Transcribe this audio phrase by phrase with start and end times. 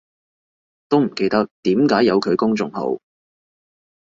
[0.89, 2.97] 都唔記得點解有佢公眾號